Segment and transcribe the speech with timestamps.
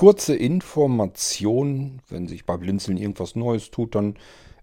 [0.00, 4.14] kurze Information, wenn sich bei Blinzeln irgendwas Neues tut, dann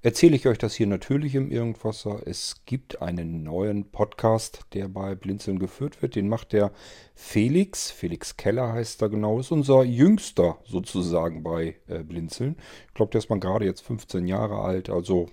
[0.01, 2.21] erzähle ich euch das hier natürlich im Irgendwasser.
[2.25, 6.15] Es gibt einen neuen Podcast, der bei Blinzeln geführt wird.
[6.15, 6.71] Den macht der
[7.13, 7.91] Felix.
[7.91, 9.39] Felix Keller heißt er genau.
[9.39, 12.55] Ist unser jüngster sozusagen bei äh, Blinzeln.
[12.87, 14.89] Ich glaube, der ist mal gerade jetzt 15 Jahre alt.
[14.89, 15.29] Also,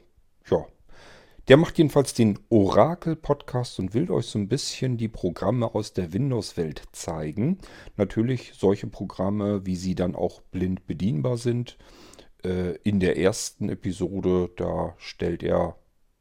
[0.51, 0.67] ja.
[1.49, 6.15] Der macht jedenfalls den Orakel-Podcast und will euch so ein bisschen die Programme aus der
[6.15, 7.59] Windows-Welt zeigen.
[7.97, 11.77] Natürlich solche Programme, wie sie dann auch blind bedienbar sind
[12.45, 15.77] äh, in der ersten Episode, da stellt er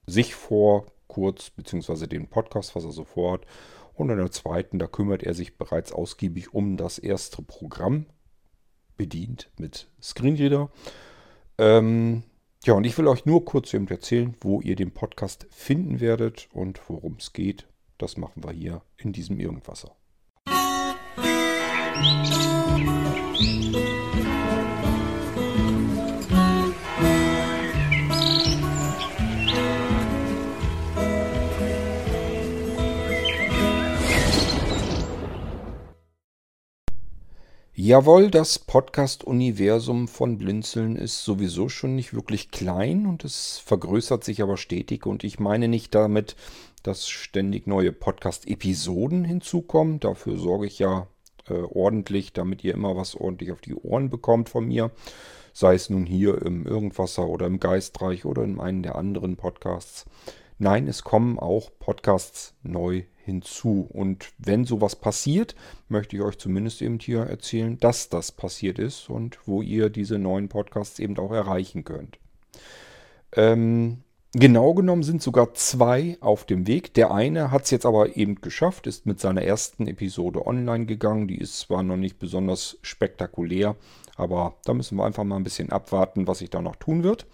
[0.06, 3.46] sich vor, kurz, beziehungsweise den Podcast, was er so vorhat.
[3.94, 8.08] Und in der zweiten, da kümmert er sich bereits ausgiebig um das erste Programm,
[8.98, 10.70] bedient mit Screenreader.
[11.58, 12.24] Ähm,
[12.66, 16.48] ja, und ich will euch nur kurz eben erzählen, wo ihr den Podcast finden werdet
[16.52, 17.68] und worum es geht.
[17.98, 19.96] Das machen wir hier in diesem Irgendwasser.
[21.96, 23.93] Musik
[37.86, 44.42] Jawohl, das Podcast-Universum von Blinzeln ist sowieso schon nicht wirklich klein und es vergrößert sich
[44.42, 46.38] aber stetig und ich meine nicht damit,
[46.82, 50.00] dass ständig neue Podcast-Episoden hinzukommen.
[50.00, 51.08] Dafür sorge ich ja
[51.50, 54.92] äh, ordentlich, damit ihr immer was ordentlich auf die Ohren bekommt von mir.
[55.52, 60.06] Sei es nun hier im Irgendwasser oder im Geistreich oder in einem der anderen Podcasts.
[60.58, 63.88] Nein, es kommen auch Podcasts neu hinzu.
[63.92, 65.56] Und wenn sowas passiert,
[65.90, 70.20] möchte ich euch zumindest eben hier erzählen, dass das passiert ist und wo ihr diese
[70.20, 72.20] neuen Podcasts eben auch erreichen könnt.
[73.36, 74.04] Ähm,
[74.34, 76.94] genau genommen sind sogar zwei auf dem Weg.
[76.94, 81.28] Der eine hat es jetzt aber eben geschafft, ist mit seiner ersten Episode online gegangen.
[81.28, 83.76] Die ist zwar noch nicht besonders spektakulär,
[84.16, 87.26] aber da müssen wir einfach mal ein bisschen abwarten, was sich da noch tun wird.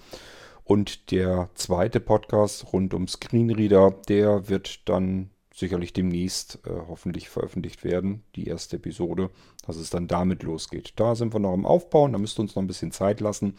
[0.64, 7.84] Und der zweite Podcast rund um Screenreader, der wird dann sicherlich demnächst äh, hoffentlich veröffentlicht
[7.84, 9.30] werden, die erste Episode,
[9.66, 10.94] dass es dann damit losgeht.
[10.96, 13.56] Da sind wir noch im Aufbauen, da müsst ihr uns noch ein bisschen Zeit lassen.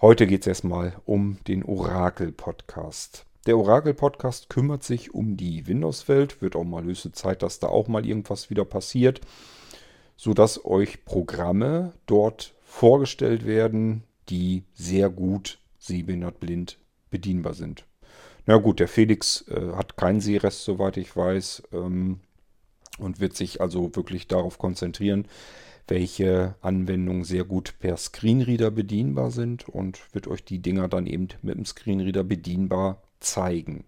[0.00, 3.26] Heute geht es erstmal um den Orakel-Podcast.
[3.46, 7.88] Der Orakel-Podcast kümmert sich um die Windows-Welt, wird auch mal höchste Zeit, dass da auch
[7.88, 9.20] mal irgendwas wieder passiert,
[10.16, 16.78] sodass euch Programme dort vorgestellt werden, die sehr gut sehbehindert blind
[17.10, 17.84] bedienbar sind.
[18.46, 22.20] Na gut, der Felix äh, hat keinen Sehrest, soweit ich weiß, ähm,
[22.98, 25.26] und wird sich also wirklich darauf konzentrieren,
[25.88, 31.28] welche Anwendungen sehr gut per Screenreader bedienbar sind und wird euch die Dinger dann eben
[31.42, 33.84] mit dem Screenreader bedienbar zeigen.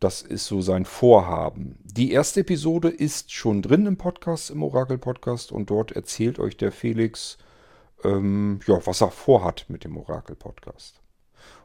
[0.00, 1.78] Das ist so sein Vorhaben.
[1.84, 6.72] Die erste Episode ist schon drin im Podcast, im Orakel-Podcast, und dort erzählt euch der
[6.72, 7.38] Felix,
[8.02, 11.03] ähm, ja, was er vorhat mit dem Orakel-Podcast.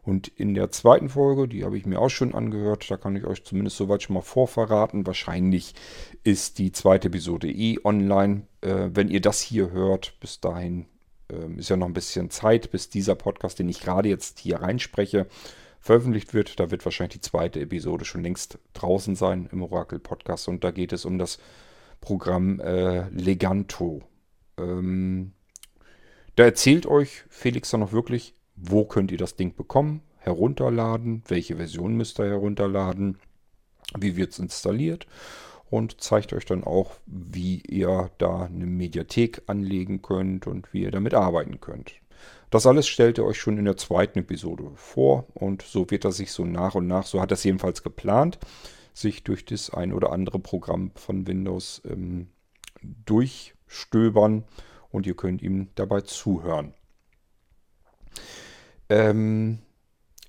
[0.03, 3.25] Und in der zweiten Folge, die habe ich mir auch schon angehört, da kann ich
[3.25, 5.05] euch zumindest soweit schon mal vorverraten.
[5.05, 5.75] Wahrscheinlich
[6.23, 8.47] ist die zweite Episode eh online.
[8.61, 10.85] Äh, wenn ihr das hier hört, bis dahin
[11.31, 14.61] äh, ist ja noch ein bisschen Zeit, bis dieser Podcast, den ich gerade jetzt hier
[14.61, 15.27] reinspreche,
[15.79, 16.59] veröffentlicht wird.
[16.59, 20.47] Da wird wahrscheinlich die zweite Episode schon längst draußen sein im Oracle Podcast.
[20.47, 21.39] Und da geht es um das
[22.01, 24.01] Programm äh, Leganto.
[24.57, 25.33] Ähm,
[26.35, 31.55] da erzählt euch Felix dann noch wirklich, wo könnt ihr das Ding bekommen, herunterladen, welche
[31.57, 33.17] Version müsst ihr herunterladen,
[33.97, 35.07] wie wird es installiert
[35.69, 40.91] und zeigt euch dann auch, wie ihr da eine Mediathek anlegen könnt und wie ihr
[40.91, 41.93] damit arbeiten könnt.
[42.49, 46.11] Das alles stellt er euch schon in der zweiten Episode vor und so wird er
[46.11, 48.39] sich so nach und nach, so hat er es jedenfalls geplant,
[48.93, 52.29] sich durch das ein oder andere Programm von Windows ähm,
[52.81, 54.43] durchstöbern
[54.89, 56.73] und ihr könnt ihm dabei zuhören.
[58.89, 59.59] Ähm,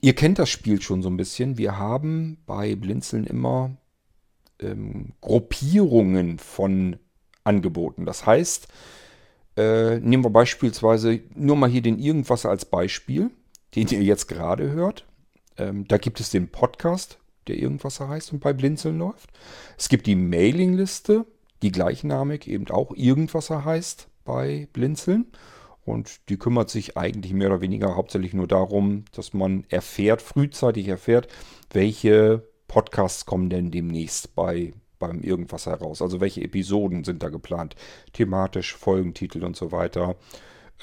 [0.00, 1.58] ihr kennt das Spiel schon so ein bisschen.
[1.58, 3.76] Wir haben bei Blinzeln immer
[4.60, 6.96] ähm, Gruppierungen von
[7.44, 8.04] Angeboten.
[8.04, 8.68] Das heißt,
[9.56, 13.30] äh, nehmen wir beispielsweise nur mal hier den Irgendwas als Beispiel,
[13.74, 15.06] den ihr jetzt gerade hört.
[15.56, 19.30] Ähm, da gibt es den Podcast, der Irgendwas heißt und bei Blinzeln läuft.
[19.76, 21.26] Es gibt die Mailingliste,
[21.62, 25.26] die gleichnamig eben auch Irgendwas heißt bei Blinzeln.
[25.84, 30.88] Und die kümmert sich eigentlich mehr oder weniger hauptsächlich nur darum, dass man erfährt, frühzeitig
[30.88, 31.28] erfährt,
[31.72, 36.00] welche Podcasts kommen denn demnächst bei beim irgendwas heraus.
[36.00, 37.74] Also welche Episoden sind da geplant,
[38.12, 40.14] thematisch, Folgentitel und so weiter.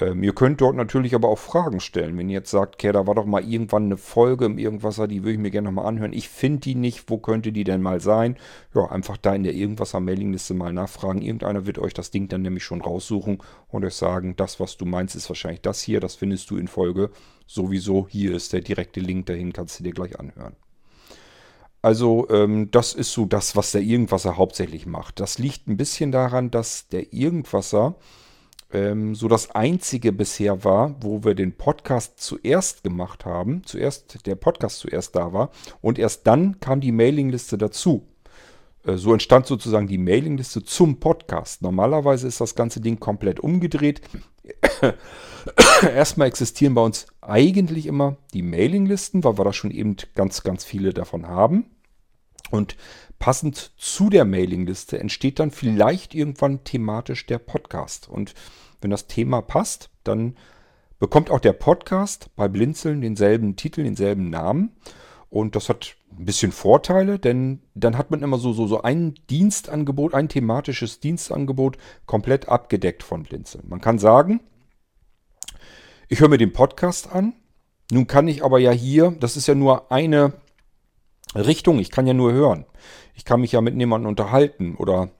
[0.00, 2.16] Ähm, ihr könnt dort natürlich aber auch Fragen stellen.
[2.16, 5.22] Wenn ihr jetzt sagt, okay, da war doch mal irgendwann eine Folge im Irgendwasser, die
[5.22, 6.12] würde ich mir gerne nochmal anhören.
[6.12, 8.36] Ich finde die nicht, wo könnte die denn mal sein?
[8.74, 11.22] Ja, einfach da in der Irgendwasser-Mailingliste mal nachfragen.
[11.22, 14.84] Irgendeiner wird euch das Ding dann nämlich schon raussuchen und euch sagen, das, was du
[14.84, 16.00] meinst, ist wahrscheinlich das hier.
[16.00, 17.10] Das findest du in Folge
[17.46, 18.06] sowieso.
[18.08, 20.54] Hier ist der direkte Link dahin, kannst du dir gleich anhören.
[21.82, 25.20] Also ähm, das ist so das, was der Irgendwasser hauptsächlich macht.
[25.20, 27.96] Das liegt ein bisschen daran, dass der Irgendwasser
[28.72, 33.62] ähm, so das einzige bisher war, wo wir den Podcast zuerst gemacht haben.
[33.64, 35.50] Zuerst der Podcast zuerst da war
[35.80, 38.06] und erst dann kam die Mailingliste dazu.
[38.84, 41.62] Äh, so entstand sozusagen die Mailingliste zum Podcast.
[41.62, 44.02] Normalerweise ist das ganze Ding komplett umgedreht.
[45.82, 50.64] Erstmal existieren bei uns eigentlich immer die Mailinglisten, weil wir da schon eben ganz, ganz
[50.64, 51.70] viele davon haben.
[52.50, 52.76] Und
[53.18, 58.08] passend zu der Mailingliste entsteht dann vielleicht irgendwann thematisch der Podcast.
[58.08, 58.34] Und
[58.80, 60.36] wenn das Thema passt, dann
[60.98, 64.76] bekommt auch der Podcast bei Blinzeln denselben Titel, denselben Namen.
[65.30, 69.14] Und das hat ein bisschen Vorteile, denn dann hat man immer so, so, so ein
[69.28, 73.64] Dienstangebot, ein thematisches Dienstangebot komplett abgedeckt von Blinzeln.
[73.68, 74.40] Man kann sagen,
[76.08, 77.34] ich höre mir den Podcast an.
[77.90, 80.32] Nun kann ich aber ja hier, das ist ja nur eine
[81.34, 82.64] Richtung, ich kann ja nur hören.
[83.14, 85.10] Ich kann mich ja mit niemandem unterhalten oder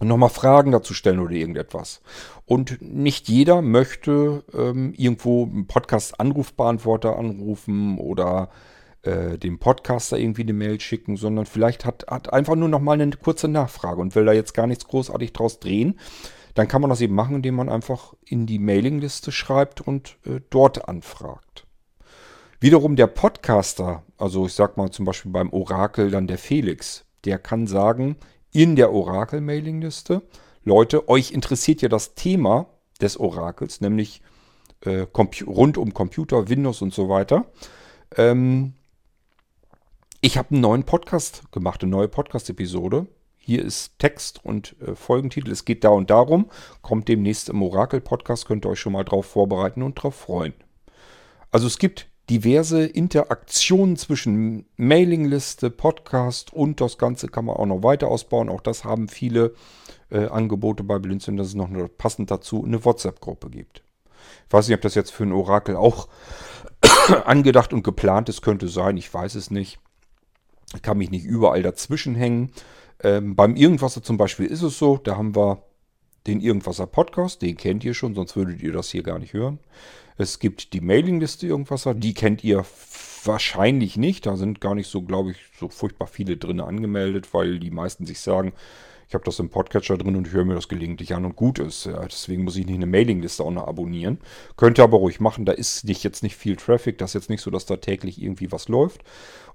[0.00, 2.02] nochmal Fragen dazu stellen oder irgendetwas.
[2.46, 8.50] Und nicht jeder möchte ähm, irgendwo einen Podcast-Anrufbeantworter anrufen oder
[9.02, 13.10] äh, dem Podcaster irgendwie eine Mail schicken, sondern vielleicht hat, hat einfach nur nochmal eine
[13.10, 15.98] kurze Nachfrage und will da jetzt gar nichts großartig draus drehen.
[16.54, 20.40] Dann kann man das eben machen, indem man einfach in die Mailingliste schreibt und äh,
[20.50, 21.67] dort anfragt.
[22.60, 27.38] Wiederum der Podcaster, also ich sag mal zum Beispiel beim Orakel dann der Felix, der
[27.38, 28.16] kann sagen,
[28.52, 30.22] in der Orakel-Mailingliste.
[30.64, 32.66] Leute, euch interessiert ja das Thema
[33.00, 34.22] des Orakels, nämlich
[34.80, 35.06] äh,
[35.46, 37.46] rund um Computer, Windows und so weiter.
[38.16, 38.72] Ähm,
[40.20, 43.06] ich habe einen neuen Podcast gemacht, eine neue Podcast-Episode.
[43.36, 45.52] Hier ist Text und äh, Folgentitel.
[45.52, 46.50] Es geht da und darum.
[46.82, 48.46] Kommt demnächst im Orakel-Podcast.
[48.46, 50.54] Könnt ihr euch schon mal drauf vorbereiten und drauf freuen.
[51.52, 57.82] Also es gibt diverse Interaktionen zwischen Mailingliste, Podcast und das Ganze kann man auch noch
[57.82, 58.48] weiter ausbauen.
[58.48, 59.54] Auch das haben viele
[60.10, 63.82] äh, Angebote bei Blinzeln, dass es noch eine, passend dazu eine WhatsApp-Gruppe gibt.
[64.46, 66.08] Ich weiß nicht, ob das jetzt für ein Orakel auch
[67.24, 69.78] angedacht und geplant ist, könnte sein, ich weiß es nicht.
[70.74, 72.52] Ich kann mich nicht überall dazwischen hängen.
[73.02, 75.62] Ähm, beim Irgendwasser zum Beispiel ist es so, da haben wir
[76.28, 79.58] den Irgendwasser Podcast, den kennt ihr schon, sonst würdet ihr das hier gar nicht hören.
[80.16, 82.64] Es gibt die Mailingliste Irgendwasser, die kennt ihr
[83.24, 84.26] wahrscheinlich nicht.
[84.26, 88.06] Da sind gar nicht so, glaube ich, so furchtbar viele drin angemeldet, weil die meisten
[88.06, 88.52] sich sagen,
[89.08, 91.58] ich habe das im Podcatcher drin und ich höre mir das gelegentlich an und gut
[91.60, 91.86] ist.
[91.86, 94.18] Ja, deswegen muss ich nicht eine Mailingliste auch noch abonnieren.
[94.56, 96.98] Könnt ihr aber ruhig machen, da ist nicht, jetzt nicht viel Traffic.
[96.98, 99.02] Das ist jetzt nicht so, dass da täglich irgendwie was läuft.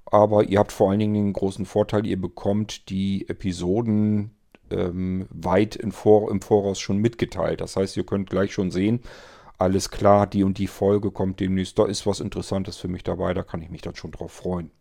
[0.06, 4.32] Aber ihr habt vor allen Dingen den großen Vorteil, ihr bekommt die Episoden
[4.74, 7.62] ähm, weit Vor im Voraus schon mitgeteilt.
[7.62, 9.02] Das heißt, ihr könnt gleich schon sehen,
[9.58, 13.34] alles klar, die und die Folge kommt demnächst, da ist was Interessantes für mich dabei,
[13.34, 14.72] da kann ich mich dann schon drauf freuen.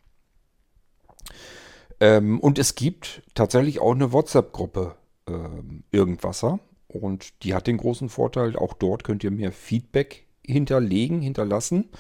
[2.00, 4.96] Ähm, und es gibt tatsächlich auch eine WhatsApp-Gruppe
[5.28, 6.58] ähm, Irgendwasser
[6.88, 11.90] und die hat den großen Vorteil, auch dort könnt ihr mir Feedback hinterlegen, hinterlassen.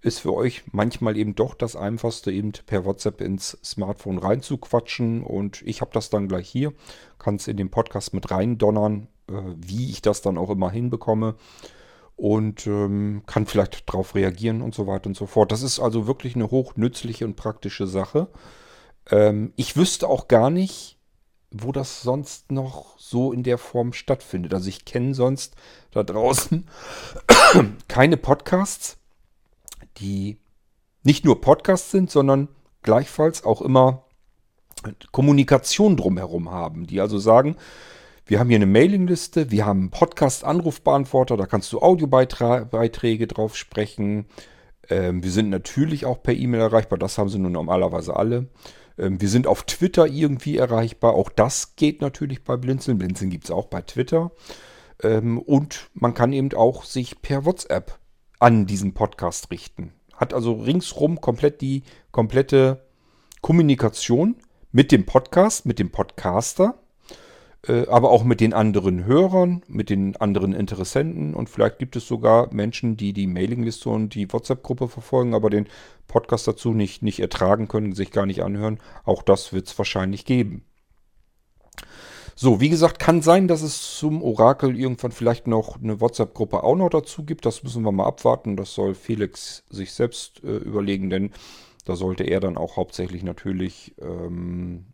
[0.00, 5.62] Ist für euch manchmal eben doch das Einfachste, eben per WhatsApp ins Smartphone reinzuquatschen und
[5.62, 6.72] ich habe das dann gleich hier,
[7.18, 11.34] kann es in den Podcast mit reindonnern, äh, wie ich das dann auch immer hinbekomme
[12.18, 15.52] und ähm, kann vielleicht darauf reagieren und so weiter und so fort.
[15.52, 18.28] Das ist also wirklich eine hochnützliche und praktische Sache.
[19.10, 20.98] Ähm, ich wüsste auch gar nicht,
[21.50, 24.52] wo das sonst noch so in der Form stattfindet.
[24.52, 25.54] Also ich kenne sonst
[25.92, 26.68] da draußen
[27.88, 28.97] keine Podcasts,
[30.00, 30.38] die
[31.02, 32.48] nicht nur Podcasts sind, sondern
[32.82, 34.04] gleichfalls auch immer
[35.12, 37.56] Kommunikation drumherum haben, die also sagen,
[38.26, 44.26] wir haben hier eine Mailingliste, wir haben einen Podcast-Anrufbeantworter, da kannst du Audiobeiträge drauf sprechen.
[44.90, 48.48] Ähm, wir sind natürlich auch per E-Mail erreichbar, das haben sie nun normalerweise alle.
[48.98, 52.98] Ähm, wir sind auf Twitter irgendwie erreichbar, auch das geht natürlich bei Blinzeln.
[52.98, 54.30] Blinzeln gibt es auch bei Twitter.
[55.02, 57.98] Ähm, und man kann eben auch sich per WhatsApp
[58.38, 59.92] an diesen Podcast richten.
[60.14, 62.84] Hat also ringsrum komplett die komplette
[63.40, 64.36] Kommunikation
[64.72, 66.78] mit dem Podcast, mit dem Podcaster
[67.66, 72.06] äh, aber auch mit den anderen Hörern, mit den anderen Interessenten und vielleicht gibt es
[72.06, 75.66] sogar Menschen, die die Mailingliste und die WhatsApp-Gruppe verfolgen, aber den
[76.06, 78.78] Podcast dazu nicht, nicht ertragen können, sich gar nicht anhören.
[79.04, 80.64] Auch das wird es wahrscheinlich geben.
[82.40, 86.76] So, wie gesagt, kann sein, dass es zum Orakel irgendwann vielleicht noch eine WhatsApp-Gruppe auch
[86.76, 87.44] noch dazu gibt.
[87.44, 88.56] Das müssen wir mal abwarten.
[88.56, 91.32] Das soll Felix sich selbst äh, überlegen, denn
[91.84, 94.86] da sollte er dann auch hauptsächlich natürlich ähm,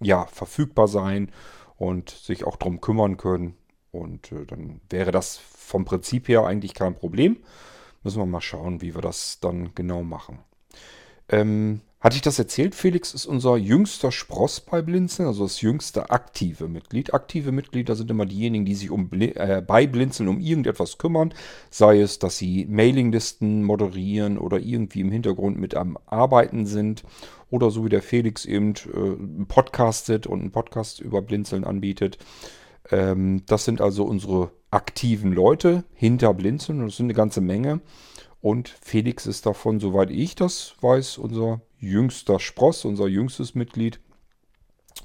[0.00, 1.30] ja, verfügbar sein
[1.76, 3.58] und sich auch darum kümmern können.
[3.90, 7.36] Und äh, dann wäre das vom Prinzip her eigentlich kein Problem.
[8.04, 10.38] Müssen wir mal schauen, wie wir das dann genau machen.
[11.28, 12.74] Ähm, hatte ich das erzählt?
[12.74, 17.14] Felix ist unser jüngster Spross bei Blinzeln, also das jüngste aktive Mitglied.
[17.14, 21.32] Aktive Mitglieder sind immer diejenigen, die sich um, äh, bei Blinzeln um irgendetwas kümmern.
[21.70, 27.02] Sei es, dass sie Mailinglisten moderieren oder irgendwie im Hintergrund mit am Arbeiten sind.
[27.48, 32.18] Oder so wie der Felix eben äh, podcastet und einen Podcast über Blinzeln anbietet.
[32.90, 36.80] Ähm, das sind also unsere aktiven Leute hinter Blinzeln.
[36.80, 37.80] Das sind eine ganze Menge.
[38.46, 43.98] Und Felix ist davon, soweit ich das weiß, unser jüngster Spross, unser jüngstes Mitglied.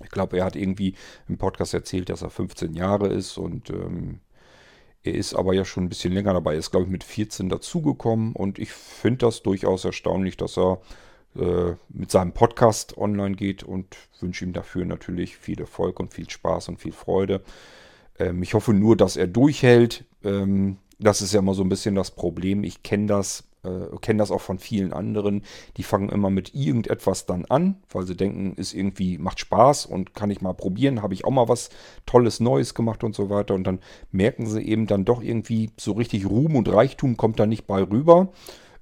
[0.04, 0.94] Ich glaube, er hat irgendwie
[1.28, 4.20] im Podcast erzählt, dass er 15 Jahre ist und ähm,
[5.02, 6.54] er ist aber ja schon ein bisschen länger dabei.
[6.54, 10.80] Er ist, glaube ich, mit 14 dazugekommen und ich finde das durchaus erstaunlich, dass er
[11.36, 16.30] äh, mit seinem Podcast online geht und wünsche ihm dafür natürlich viel Erfolg und viel
[16.30, 17.42] Spaß und viel Freude.
[18.20, 20.06] Ähm, ich hoffe nur, dass er durchhält.
[20.24, 22.64] Ähm, das ist ja immer so ein bisschen das Problem.
[22.64, 25.44] Ich kenne das, äh, kenne das auch von vielen anderen.
[25.78, 30.14] Die fangen immer mit irgendetwas dann an, weil sie denken, ist irgendwie, macht Spaß und
[30.14, 31.70] kann ich mal probieren, habe ich auch mal was
[32.06, 33.56] Tolles Neues gemacht und so weiter.
[33.56, 33.80] Und dann
[34.12, 37.82] merken sie eben dann doch irgendwie, so richtig Ruhm und Reichtum kommt da nicht bei
[37.82, 38.32] rüber.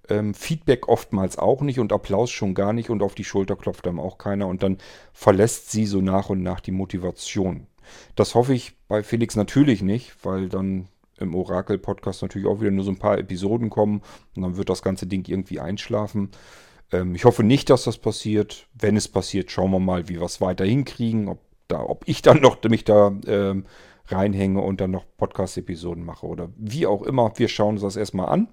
[0.09, 3.87] Ähm, Feedback oftmals auch nicht und Applaus schon gar nicht und auf die Schulter klopft
[3.87, 4.77] einem auch keiner und dann
[5.13, 7.67] verlässt sie so nach und nach die Motivation.
[8.15, 10.87] Das hoffe ich bei Felix natürlich nicht, weil dann
[11.19, 14.01] im Orakel-Podcast natürlich auch wieder nur so ein paar Episoden kommen
[14.35, 16.31] und dann wird das ganze Ding irgendwie einschlafen.
[16.91, 18.67] Ähm, ich hoffe nicht, dass das passiert.
[18.73, 22.21] Wenn es passiert, schauen wir mal, wie wir es weiter hinkriegen, ob, da, ob ich
[22.21, 23.65] dann noch mich da ähm,
[24.07, 27.31] reinhänge und dann noch Podcast-Episoden mache oder wie auch immer.
[27.35, 28.47] Wir schauen uns das erstmal an.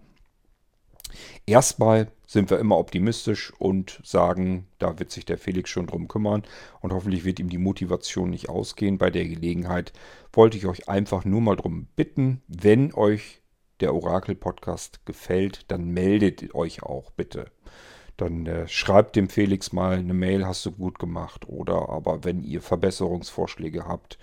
[1.46, 6.42] Erstmal sind wir immer optimistisch und sagen, da wird sich der Felix schon drum kümmern
[6.80, 8.98] und hoffentlich wird ihm die Motivation nicht ausgehen.
[8.98, 9.92] Bei der Gelegenheit
[10.32, 13.42] wollte ich euch einfach nur mal drum bitten, wenn euch
[13.80, 17.50] der Orakel-Podcast gefällt, dann meldet euch auch bitte.
[18.16, 21.46] Dann äh, schreibt dem Felix mal eine Mail, hast du gut gemacht.
[21.48, 24.18] Oder aber wenn ihr Verbesserungsvorschläge habt,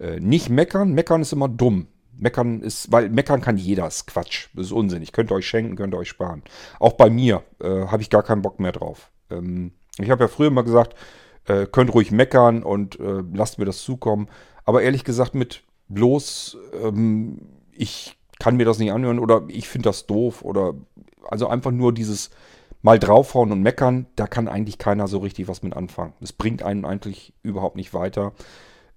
[0.00, 0.92] äh, nicht meckern.
[0.92, 1.88] Meckern ist immer dumm.
[2.18, 5.02] Meckern ist, weil meckern kann jeder, ist Quatsch, ist Unsinn.
[5.02, 6.42] Ich könnte euch schenken, könnte euch sparen.
[6.78, 9.10] Auch bei mir äh, habe ich gar keinen Bock mehr drauf.
[9.30, 10.94] Ähm, ich habe ja früher mal gesagt,
[11.46, 14.28] äh, könnt ruhig meckern und äh, lasst mir das zukommen.
[14.64, 17.40] Aber ehrlich gesagt, mit bloß, ähm,
[17.72, 20.74] ich kann mir das nicht anhören oder ich finde das doof oder
[21.28, 22.30] also einfach nur dieses
[22.82, 26.12] mal draufhauen und meckern, da kann eigentlich keiner so richtig was mit anfangen.
[26.20, 28.32] Das bringt einen eigentlich überhaupt nicht weiter.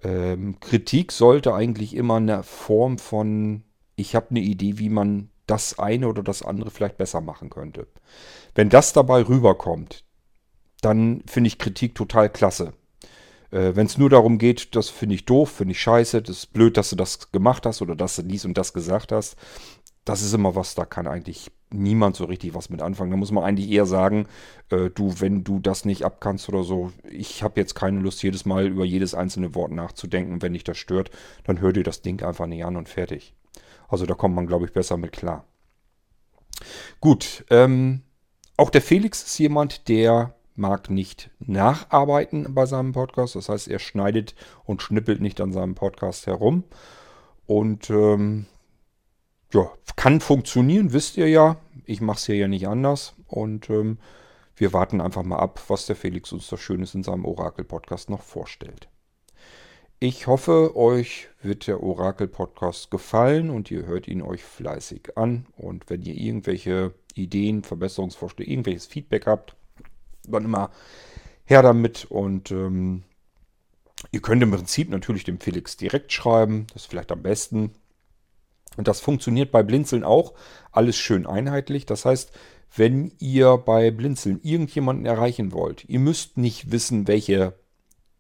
[0.04, 3.64] Ähm, Kritik sollte eigentlich immer eine Form von,
[3.96, 7.88] ich habe eine Idee, wie man das eine oder das andere vielleicht besser machen könnte.
[8.54, 10.04] Wenn das dabei rüberkommt,
[10.82, 12.74] dann finde ich Kritik total klasse.
[13.52, 16.54] Äh, Wenn es nur darum geht, das finde ich doof, finde ich scheiße, das ist
[16.54, 19.36] blöd, dass du das gemacht hast oder dass du dies und das gesagt hast,
[20.08, 23.12] das ist immer was, da kann eigentlich niemand so richtig was mit anfangen.
[23.12, 24.28] Da muss man eigentlich eher sagen,
[24.70, 28.46] äh, du, wenn du das nicht abkannst oder so, ich habe jetzt keine Lust, jedes
[28.46, 30.42] Mal über jedes einzelne Wort nachzudenken.
[30.42, 31.12] Wenn dich das stört,
[31.44, 33.34] dann hör dir das Ding einfach nicht an und fertig.
[33.90, 35.44] Also da kommt man, glaube ich, besser mit klar.
[37.02, 38.02] Gut, ähm,
[38.56, 43.36] auch der Felix ist jemand, der mag nicht nacharbeiten bei seinem Podcast.
[43.36, 46.64] Das heißt, er schneidet und schnippelt nicht an seinem Podcast herum.
[47.46, 48.46] Und ähm,
[49.54, 51.58] ja, kann funktionieren, wisst ihr ja.
[51.86, 53.14] Ich mache es hier ja nicht anders.
[53.28, 53.98] Und ähm,
[54.56, 58.22] wir warten einfach mal ab, was der Felix uns da Schönes in seinem Orakel-Podcast noch
[58.22, 58.88] vorstellt.
[60.00, 65.48] Ich hoffe, euch wird der Orakel-Podcast gefallen und ihr hört ihn euch fleißig an.
[65.58, 69.56] Und wenn ihr irgendwelche Ideen, Verbesserungsvorschläge, irgendwelches Feedback habt,
[70.28, 70.70] dann immer
[71.46, 72.06] her damit.
[72.06, 73.04] Und ähm,
[74.12, 76.68] ihr könnt im Prinzip natürlich dem Felix direkt schreiben.
[76.74, 77.72] Das ist vielleicht am besten.
[78.78, 80.34] Und das funktioniert bei Blinzeln auch.
[80.72, 81.86] Alles schön einheitlich.
[81.86, 82.32] Das heißt,
[82.76, 87.54] wenn ihr bei Blinzeln irgendjemanden erreichen wollt, ihr müsst nicht wissen, welche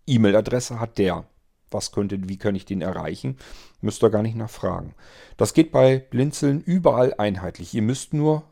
[0.07, 1.25] E-Mail-Adresse hat der.
[1.69, 3.37] Was könnte, wie kann ich den erreichen?
[3.81, 4.95] Müsst ihr gar nicht nachfragen.
[5.35, 7.73] Das geht bei Blinzeln überall einheitlich.
[7.73, 8.43] Ihr müsst nur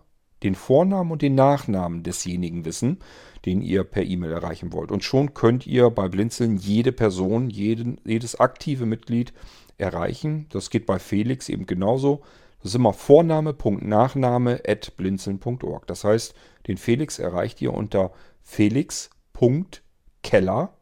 [0.44, 3.00] den Vornamen und den Nachnamen desjenigen wissen,
[3.46, 4.92] den ihr per E-Mail erreichen wollt.
[4.92, 9.34] Und schon könnt ihr bei Blinzeln jede Person, jeden, jedes aktive Mitglied
[9.78, 10.48] erreichen.
[10.50, 12.22] Das geht bei Felix eben genauso.
[12.60, 15.88] Das ist immer Vorname.nachname at blinzeln.org.
[15.88, 16.36] Das heißt,
[16.68, 20.74] den Felix erreicht ihr unter felix.keller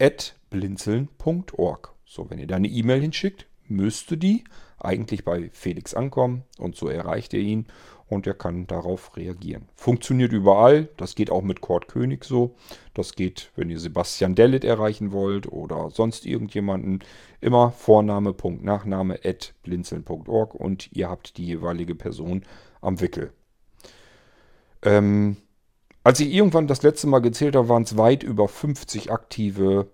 [0.00, 1.94] at blinzeln.org.
[2.04, 4.44] So, wenn ihr da eine E-Mail hinschickt, müsste die
[4.78, 7.66] eigentlich bei Felix ankommen und so erreicht ihr ihn
[8.08, 9.68] und er kann darauf reagieren.
[9.74, 12.54] Funktioniert überall, das geht auch mit Kurt König so.
[12.94, 17.00] Das geht, wenn ihr Sebastian Dellit erreichen wollt oder sonst irgendjemanden,
[17.40, 18.34] immer Vorname,
[19.24, 22.44] at blinzeln.org und ihr habt die jeweilige Person
[22.80, 23.32] am Wickel.
[24.82, 25.36] Ähm,
[26.04, 29.90] als ich irgendwann das letzte Mal gezählt habe, waren es weit über 50 aktive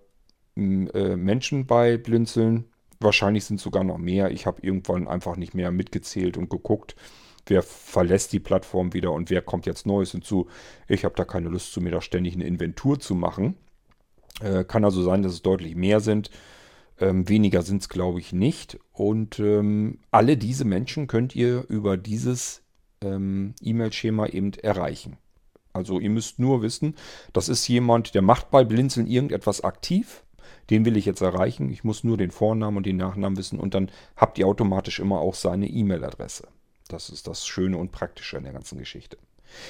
[0.55, 2.65] äh, Menschen bei Blinzeln.
[2.99, 4.31] Wahrscheinlich sind es sogar noch mehr.
[4.31, 6.95] Ich habe irgendwann einfach nicht mehr mitgezählt und geguckt,
[7.45, 10.47] wer verlässt die Plattform wieder und wer kommt jetzt Neues hinzu.
[10.87, 13.55] Ich habe da keine Lust zu, mir da ständig eine Inventur zu machen.
[14.41, 16.29] Äh, kann also sein, dass es deutlich mehr sind.
[16.99, 18.79] Ähm, weniger sind es, glaube ich, nicht.
[18.91, 22.63] Und ähm, alle diese Menschen könnt ihr über dieses
[23.01, 25.17] ähm, E-Mail-Schema eben erreichen.
[25.73, 26.95] Also ihr müsst nur wissen,
[27.33, 30.22] das ist jemand, der macht bei Blinzeln irgendetwas aktiv
[30.69, 31.69] den will ich jetzt erreichen.
[31.69, 35.19] Ich muss nur den Vornamen und den Nachnamen wissen und dann habt ihr automatisch immer
[35.19, 36.47] auch seine E-Mail-Adresse.
[36.87, 39.17] Das ist das Schöne und Praktische an der ganzen Geschichte.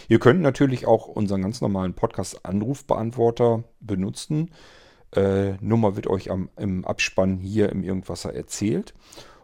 [0.08, 4.51] Ihr könnt natürlich auch unseren ganz normalen Podcast-Anrufbeantworter benutzen.
[5.15, 8.94] Äh, Nummer wird euch am, im Abspann hier im Irgendwasser erzählt.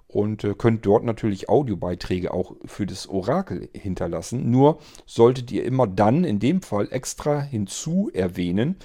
[0.08, 4.50] Und äh, könnt dort natürlich Audiobeiträge auch für das Orakel hinterlassen.
[4.50, 8.78] Nur solltet ihr immer dann in dem Fall extra hinzu erwähnen,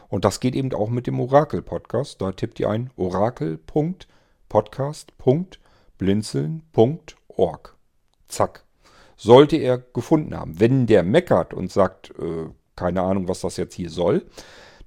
[0.10, 2.22] Und das geht eben auch mit dem Orakel-Podcast.
[2.22, 5.71] Da tippt ihr ein orakel.podcast.blinzeln.org
[6.02, 7.78] blinzeln.org.
[8.28, 8.66] Zack.
[9.18, 10.60] Sollte er gefunden haben.
[10.60, 14.26] Wenn der meckert und sagt, äh, keine Ahnung, was das jetzt hier soll,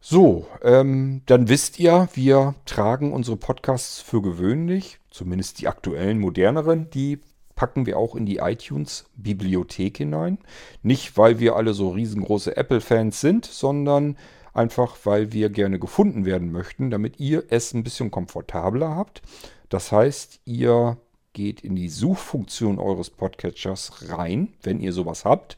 [0.00, 6.90] So, ähm, dann wisst ihr, wir tragen unsere Podcasts für gewöhnlich, zumindest die aktuellen, moderneren,
[6.90, 7.20] die
[7.54, 10.38] packen wir auch in die iTunes-Bibliothek hinein.
[10.82, 14.16] Nicht, weil wir alle so riesengroße Apple-Fans sind, sondern
[14.52, 19.22] einfach, weil wir gerne gefunden werden möchten, damit ihr es ein bisschen komfortabler habt.
[19.68, 20.96] Das heißt, ihr
[21.32, 25.56] geht in die Suchfunktion eures Podcatchers rein, wenn ihr sowas habt.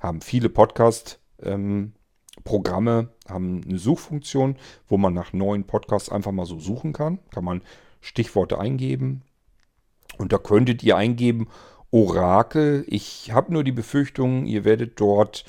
[0.00, 1.94] Haben viele Podcast ähm,
[2.46, 7.18] haben eine Suchfunktion, wo man nach neuen Podcasts einfach mal so suchen kann.
[7.30, 7.62] Kann man
[8.00, 9.22] Stichworte eingeben.
[10.18, 11.48] Und da könntet ihr eingeben
[11.90, 12.84] Orakel.
[12.86, 15.44] Ich habe nur die Befürchtung, ihr werdet dort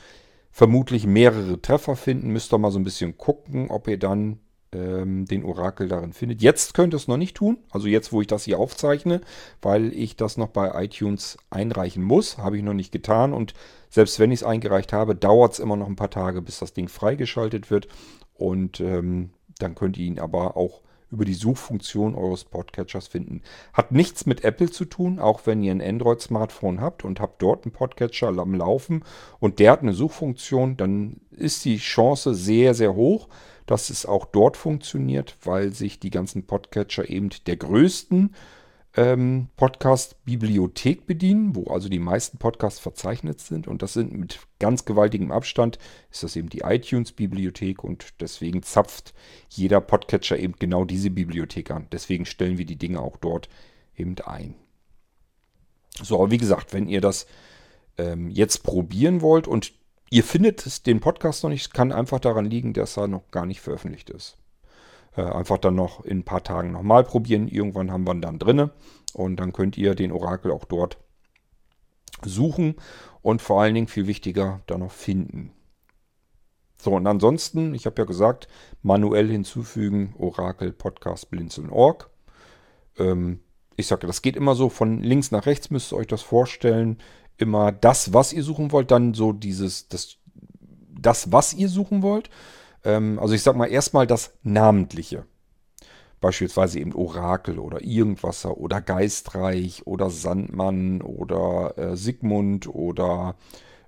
[0.52, 2.30] vermutlich mehrere Treffer finden.
[2.32, 4.40] Müsst ihr mal so ein bisschen gucken, ob ihr dann
[4.72, 6.42] ähm, den Orakel darin findet.
[6.42, 9.22] Jetzt könnt ihr es noch nicht tun, also jetzt, wo ich das hier aufzeichne,
[9.62, 13.54] weil ich das noch bei iTunes einreichen muss, habe ich noch nicht getan und
[13.90, 16.74] selbst wenn ich es eingereicht habe, dauert es immer noch ein paar Tage, bis das
[16.74, 17.88] Ding freigeschaltet wird
[18.36, 23.41] und ähm, dann könnt ihr ihn aber auch über die Suchfunktion eures Podcatchers finden.
[23.74, 27.65] Hat nichts mit Apple zu tun, auch wenn ihr ein Android-Smartphone habt und habt dort
[27.65, 29.04] einen Podcatcher am Laufen
[29.39, 33.28] und der hat eine Suchfunktion, dann ist die Chance sehr, sehr hoch,
[33.65, 38.34] dass es auch dort funktioniert, weil sich die ganzen Podcatcher eben der größten
[38.95, 43.67] ähm, Podcast-Bibliothek bedienen, wo also die meisten Podcasts verzeichnet sind.
[43.67, 45.78] Und das sind mit ganz gewaltigem Abstand,
[46.12, 49.13] ist das eben die iTunes-Bibliothek und deswegen zapft
[49.49, 51.88] jeder Podcatcher eben genau diese Bibliothek an.
[51.91, 53.49] Deswegen stellen wir die Dinge auch dort
[53.95, 54.56] eben ein.
[56.02, 57.28] So, aber wie gesagt, wenn ihr das
[57.97, 59.73] ähm, jetzt probieren wollt und
[60.12, 63.62] Ihr findet den Podcast noch nicht, kann einfach daran liegen, dass er noch gar nicht
[63.62, 64.38] veröffentlicht ist.
[65.15, 67.48] Äh, einfach dann noch in ein paar Tagen nochmal probieren.
[67.48, 68.72] Irgendwann haben wir ihn dann drinne
[69.13, 70.98] und dann könnt ihr den Orakel auch dort
[72.24, 72.76] suchen
[73.22, 75.52] und vor allen Dingen viel wichtiger dann noch finden.
[76.82, 78.48] So, und ansonsten, ich habe ja gesagt,
[78.82, 82.10] manuell hinzufügen, Orakel Podcast blinzeln.org.
[82.98, 83.41] Ähm,
[83.76, 86.98] ich sage, das geht immer so von links nach rechts, müsst ihr euch das vorstellen
[87.39, 90.17] immer das, was ihr suchen wollt, dann so dieses, das,
[90.91, 92.30] das was ihr suchen wollt.
[92.84, 95.26] Ähm, also ich sag mal erstmal das Namentliche.
[96.22, 103.36] Beispielsweise eben Orakel oder Irgendwasser oder Geistreich oder Sandmann oder äh, Sigmund oder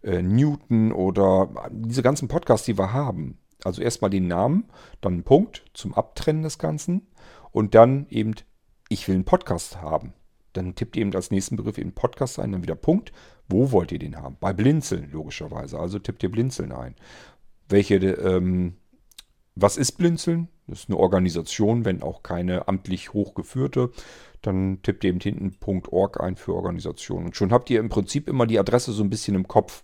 [0.01, 3.37] äh, Newton oder diese ganzen Podcasts, die wir haben.
[3.63, 4.69] Also erstmal den Namen,
[5.01, 7.07] dann einen Punkt zum Abtrennen des Ganzen
[7.51, 8.33] und dann eben,
[8.89, 10.13] ich will einen Podcast haben.
[10.53, 13.11] Dann tippt ihr eben als nächsten Begriff eben Podcast ein, dann wieder Punkt.
[13.47, 14.37] Wo wollt ihr den haben?
[14.39, 15.79] Bei Blinzeln, logischerweise.
[15.79, 16.95] Also tippt ihr Blinzeln ein.
[17.69, 18.75] Welche, ähm,
[19.55, 20.47] was ist Blinzeln?
[20.67, 23.91] Das ist eine Organisation, wenn auch keine amtlich hochgeführte.
[24.41, 25.55] Dann tippt ihr eben hinten
[25.91, 27.25] .org ein für Organisation.
[27.25, 29.83] Und schon habt ihr im Prinzip immer die Adresse so ein bisschen im Kopf.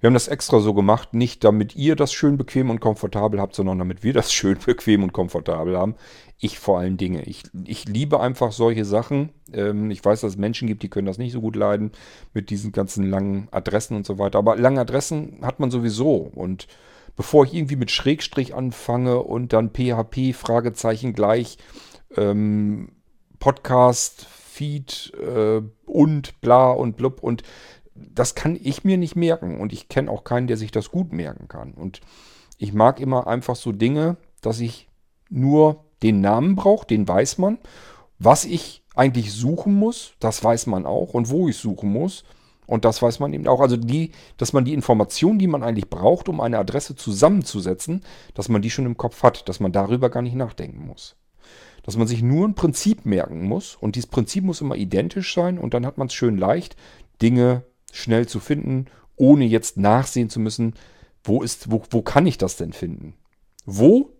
[0.00, 3.54] Wir haben das extra so gemacht, nicht damit ihr das schön bequem und komfortabel habt,
[3.54, 5.94] sondern damit wir das schön bequem und komfortabel haben.
[6.38, 7.22] Ich vor allen Dingen.
[7.26, 9.30] Ich, ich liebe einfach solche Sachen.
[9.52, 11.92] Ähm, ich weiß, dass es Menschen gibt, die können das nicht so gut leiden
[12.34, 14.38] mit diesen ganzen langen Adressen und so weiter.
[14.38, 16.16] Aber lange Adressen hat man sowieso.
[16.16, 16.66] Und
[17.16, 21.58] bevor ich irgendwie mit Schrägstrich anfange und dann PHP, Fragezeichen gleich,
[22.16, 22.92] ähm,
[23.38, 27.42] Podcast, Feed äh, und bla und blub und
[27.94, 31.12] das kann ich mir nicht merken und ich kenne auch keinen, der sich das gut
[31.12, 31.72] merken kann.
[31.72, 32.00] Und
[32.58, 34.88] ich mag immer einfach so Dinge, dass ich
[35.28, 37.58] nur den Namen brauche, den weiß man.
[38.18, 41.14] Was ich eigentlich suchen muss, das weiß man auch.
[41.14, 42.24] Und wo ich suchen muss,
[42.66, 43.60] und das weiß man eben auch.
[43.60, 48.02] Also die, dass man die Informationen, die man eigentlich braucht, um eine Adresse zusammenzusetzen,
[48.34, 51.16] dass man die schon im Kopf hat, dass man darüber gar nicht nachdenken muss.
[51.84, 55.58] Dass man sich nur ein Prinzip merken muss und dieses Prinzip muss immer identisch sein
[55.58, 56.76] und dann hat man es schön leicht,
[57.22, 60.74] Dinge schnell zu finden, ohne jetzt nachsehen zu müssen,
[61.24, 63.14] wo ist, wo, wo kann ich das denn finden?
[63.64, 64.10] Wo?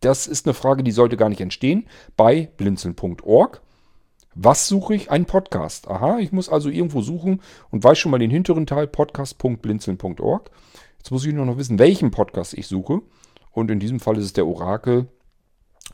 [0.00, 1.86] Das ist eine Frage, die sollte gar nicht entstehen.
[2.16, 3.62] Bei blinzeln.org.
[4.38, 5.10] Was suche ich?
[5.10, 5.88] Ein Podcast.
[5.88, 10.50] Aha, ich muss also irgendwo suchen und weiß schon mal den hinteren Teil, podcast.blinzeln.org.
[10.98, 13.00] Jetzt muss ich nur noch wissen, welchen Podcast ich suche.
[13.52, 15.08] Und in diesem Fall ist es der Orakel.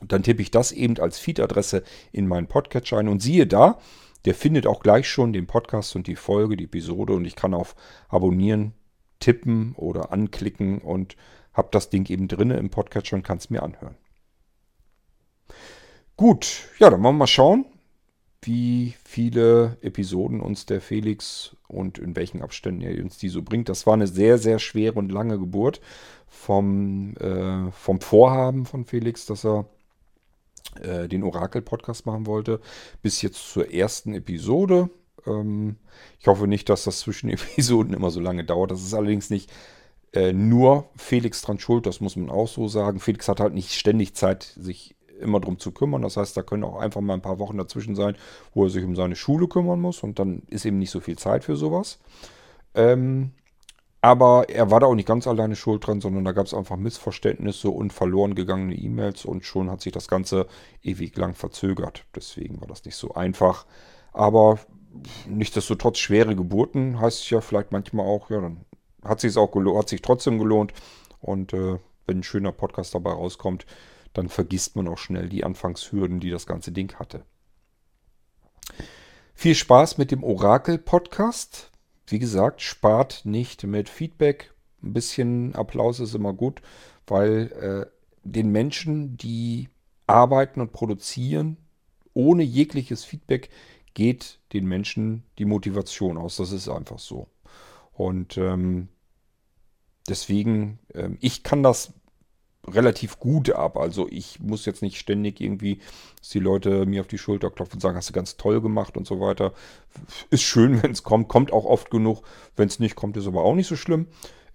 [0.01, 3.79] Dann tippe ich das eben als Feed-Adresse in meinen Podcatcher ein und siehe da,
[4.25, 7.53] der findet auch gleich schon den Podcast und die Folge, die Episode und ich kann
[7.53, 7.77] auf
[8.09, 8.73] Abonnieren
[9.21, 11.15] tippen oder anklicken und
[11.53, 13.95] habe das Ding eben drinne im Podcatcher und kann es mir anhören.
[16.17, 17.65] Gut, ja, dann wollen wir mal schauen,
[18.45, 23.69] wie viele Episoden uns der Felix und in welchen Abständen er uns die so bringt.
[23.69, 25.81] Das war eine sehr, sehr schwere und lange Geburt
[26.27, 29.65] vom, äh, vom Vorhaben von Felix, dass er
[30.81, 32.59] äh, den Orakel-Podcast machen wollte,
[33.01, 34.89] bis jetzt zur ersten Episode.
[35.25, 35.77] Ähm,
[36.19, 38.71] ich hoffe nicht, dass das zwischen Episoden immer so lange dauert.
[38.71, 39.51] Das ist allerdings nicht
[40.13, 42.99] äh, nur Felix dran schuld, das muss man auch so sagen.
[42.99, 46.01] Felix hat halt nicht ständig Zeit, sich immer drum zu kümmern.
[46.01, 48.15] Das heißt, da können auch einfach mal ein paar Wochen dazwischen sein,
[48.53, 51.17] wo er sich um seine Schule kümmern muss und dann ist eben nicht so viel
[51.17, 51.99] Zeit für sowas.
[52.75, 53.31] Ähm,
[54.03, 56.75] aber er war da auch nicht ganz alleine schuld dran, sondern da gab es einfach
[56.75, 60.45] Missverständnisse und verloren gegangene E-Mails und schon hat sich das Ganze
[60.81, 62.03] ewig lang verzögert.
[62.13, 63.65] Deswegen war das nicht so einfach.
[64.11, 64.59] Aber
[65.25, 68.65] nichtsdestotrotz schwere Geburten heißt es ja vielleicht manchmal auch, ja, dann
[69.05, 70.73] hat sich auch hat sich trotzdem gelohnt.
[71.21, 73.65] Und äh, wenn ein schöner Podcast dabei rauskommt,
[74.13, 77.25] dann vergisst man auch schnell die Anfangshürden, die das ganze Ding hatte.
[79.33, 81.71] Viel Spaß mit dem Orakel-Podcast.
[82.07, 84.53] Wie gesagt, spart nicht mit Feedback.
[84.81, 86.61] Ein bisschen Applaus ist immer gut,
[87.07, 87.91] weil äh,
[88.23, 89.69] den Menschen, die
[90.07, 91.57] arbeiten und produzieren,
[92.13, 93.49] ohne jegliches Feedback
[93.93, 96.37] geht den Menschen die Motivation aus.
[96.37, 97.27] Das ist einfach so.
[97.91, 98.89] Und ähm,
[100.07, 101.93] deswegen, ähm, ich kann das
[102.67, 103.77] relativ gut ab.
[103.77, 105.79] Also ich muss jetzt nicht ständig irgendwie,
[106.19, 108.97] dass die Leute mir auf die Schulter klopfen und sagen, hast du ganz toll gemacht
[108.97, 109.53] und so weiter.
[110.29, 112.23] Ist schön, wenn es kommt, kommt auch oft genug.
[112.55, 114.07] Wenn es nicht kommt, ist aber auch nicht so schlimm.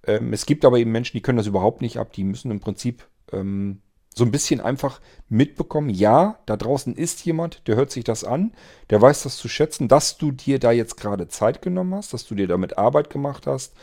[0.06, 2.12] Ähm, es gibt aber eben Menschen, die können das überhaupt nicht ab.
[2.12, 3.82] Die müssen im Prinzip ähm,
[4.14, 8.52] so ein bisschen einfach mitbekommen, ja, da draußen ist jemand, der hört sich das an,
[8.90, 12.26] der weiß das zu schätzen, dass du dir da jetzt gerade Zeit genommen hast, dass
[12.26, 13.74] du dir damit Arbeit gemacht hast.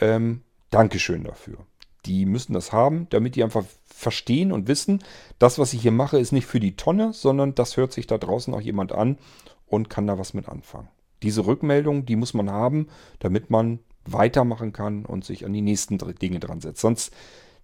[0.00, 1.58] Ähm, Dankeschön dafür
[2.06, 5.02] die müssen das haben, damit die einfach verstehen und wissen,
[5.38, 8.18] das, was ich hier mache, ist nicht für die Tonne, sondern das hört sich da
[8.18, 9.18] draußen auch jemand an
[9.66, 10.88] und kann da was mit anfangen.
[11.22, 12.88] Diese Rückmeldung, die muss man haben,
[13.18, 16.80] damit man weitermachen kann und sich an die nächsten Dinge dran setzt.
[16.80, 17.14] Sonst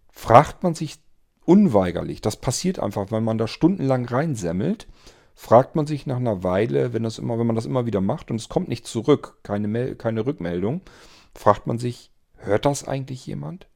[0.08, 0.98] fragt man sich
[1.44, 4.86] unweigerlich, das passiert einfach, wenn man da stundenlang reinsemmelt,
[5.34, 8.30] fragt man sich nach einer Weile, wenn, das immer, wenn man das immer wieder macht
[8.30, 10.82] und es kommt nicht zurück, keine, keine Rückmeldung,
[11.34, 13.69] fragt man sich, hört das eigentlich jemand?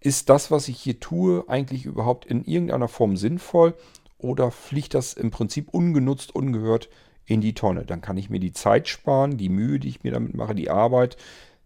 [0.00, 3.74] Ist das, was ich hier tue, eigentlich überhaupt in irgendeiner Form sinnvoll
[4.18, 6.88] oder fliegt das im Prinzip ungenutzt, ungehört
[7.26, 7.84] in die Tonne?
[7.84, 10.70] Dann kann ich mir die Zeit sparen, die Mühe, die ich mir damit mache, die
[10.70, 11.16] Arbeit,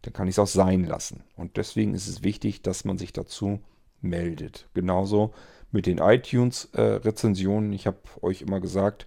[0.03, 1.25] dann kann ich es auch sein lassen.
[1.37, 3.61] Und deswegen ist es wichtig, dass man sich dazu
[4.01, 4.69] meldet.
[4.75, 5.33] Genauso
[5.71, 7.73] mit den iTunes-Rezensionen.
[7.73, 9.07] Äh, ich habe euch immer gesagt,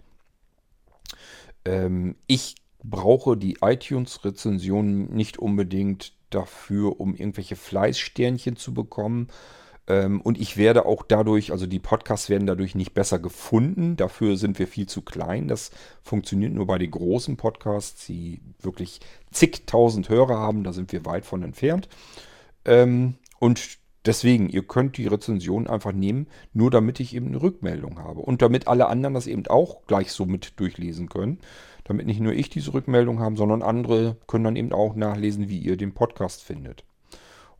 [1.66, 9.28] ähm, ich brauche die iTunes-Rezensionen nicht unbedingt dafür, um irgendwelche Fleißsternchen zu bekommen.
[9.88, 13.96] Ähm, und ich werde auch dadurch, also die Podcasts werden dadurch nicht besser gefunden.
[13.96, 15.48] Dafür sind wir viel zu klein.
[15.48, 15.72] Das
[16.02, 19.00] funktioniert nur bei den großen Podcasts, die wirklich
[19.32, 20.64] zigtausend Hörer haben.
[20.64, 21.88] Da sind wir weit von entfernt.
[22.66, 28.00] Ähm, und deswegen, ihr könnt die Rezension einfach nehmen, nur damit ich eben eine Rückmeldung
[28.00, 28.22] habe.
[28.22, 31.40] Und damit alle anderen das eben auch gleich so mit durchlesen können
[31.86, 35.60] damit nicht nur ich diese Rückmeldung habe, sondern andere können dann eben auch nachlesen, wie
[35.60, 36.84] ihr den Podcast findet.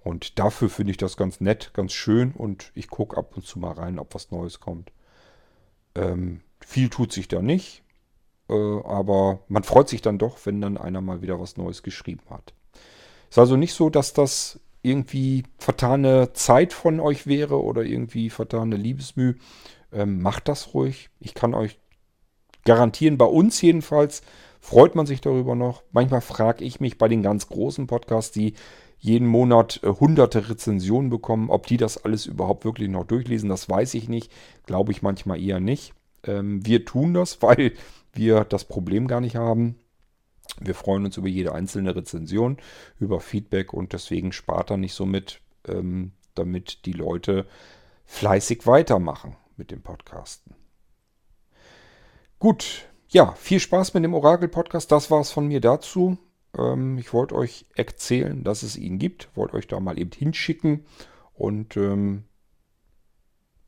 [0.04, 3.60] Und dafür finde ich das ganz nett, ganz schön und ich gucke ab und zu
[3.60, 4.92] mal rein, ob was Neues kommt.
[5.94, 7.84] Ähm, viel tut sich da nicht,
[8.50, 12.24] äh, aber man freut sich dann doch, wenn dann einer mal wieder was Neues geschrieben
[12.30, 12.54] hat.
[13.30, 18.76] Ist also nicht so, dass das irgendwie vertane Zeit von euch wäre oder irgendwie vertane
[18.76, 19.36] Liebesmüh.
[19.92, 21.10] Ähm, macht das ruhig.
[21.20, 21.80] Ich kann euch
[22.66, 24.22] garantieren, bei uns jedenfalls,
[24.60, 25.84] freut man sich darüber noch.
[25.92, 28.54] Manchmal frage ich mich bei den ganz großen Podcasts, die
[28.98, 33.70] jeden Monat äh, hunderte Rezensionen bekommen, ob die das alles überhaupt wirklich noch durchlesen, das
[33.70, 34.32] weiß ich nicht.
[34.66, 35.94] Glaube ich manchmal eher nicht.
[36.24, 37.74] Ähm, wir tun das, weil
[38.14, 39.76] wir das Problem gar nicht haben.
[40.60, 42.58] Wir freuen uns über jede einzelne Rezension,
[43.00, 47.46] über Feedback und deswegen spart er nicht so mit, ähm, damit die Leute
[48.06, 50.56] fleißig weitermachen mit dem Podcasten.
[52.40, 54.92] Gut, ja, viel Spaß mit dem Orakel-Podcast.
[54.92, 56.18] Das war es von mir dazu.
[56.58, 59.30] Ähm, ich wollte euch erzählen, dass es ihn gibt.
[59.36, 60.86] Wollte euch da mal eben hinschicken.
[61.34, 62.24] Und ähm,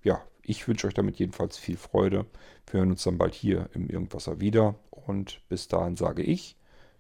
[0.04, 2.26] ja, ich wünsche euch damit jedenfalls viel Freude.
[2.68, 4.76] Wir hören uns dann bald hier im Irgendwasser wieder.
[4.90, 6.58] Und bis dahin sage ich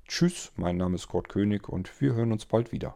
[0.07, 2.95] Tschüss, mein Name ist Kurt König und wir hören uns bald wieder.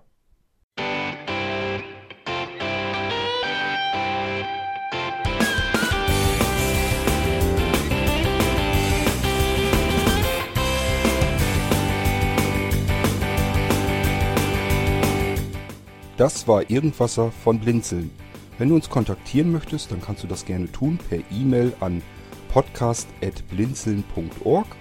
[16.16, 18.10] Das war Irgendwasser von Blinzeln.
[18.58, 22.02] Wenn du uns kontaktieren möchtest, dann kannst du das gerne tun per E-Mail an
[22.54, 24.81] podcast.blinzeln.org